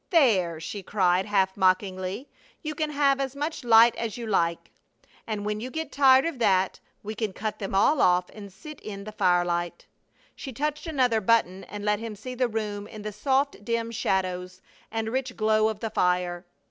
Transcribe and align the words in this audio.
"There!" 0.09 0.59
she 0.59 0.81
cried, 0.81 1.27
half 1.27 1.55
mockingly. 1.55 2.27
"You 2.63 2.73
can 2.73 2.89
have 2.89 3.19
as 3.19 3.35
much 3.35 3.63
light 3.63 3.95
as 3.97 4.17
you 4.17 4.25
like, 4.25 4.71
and 5.27 5.45
when 5.45 5.59
you 5.59 5.69
get 5.69 5.91
tired 5.91 6.25
of 6.25 6.39
that 6.39 6.79
we 7.03 7.13
can 7.13 7.33
cut 7.33 7.59
them 7.59 7.75
all 7.75 8.01
off 8.01 8.27
and 8.31 8.51
sit 8.51 8.79
in 8.81 9.03
the 9.03 9.11
firelight." 9.11 9.85
She 10.35 10.53
touched 10.53 10.87
another 10.87 11.21
button 11.21 11.65
and 11.65 11.85
let 11.85 11.99
him 11.99 12.15
see 12.15 12.33
the 12.33 12.47
room 12.47 12.87
in 12.87 13.03
the 13.03 13.11
soft 13.13 13.63
dim 13.63 13.91
shadows 13.91 14.59
and 14.89 15.09
rich 15.09 15.37
glow 15.37 15.67
of 15.69 15.81
the 15.81 15.91
fire. 15.91 16.47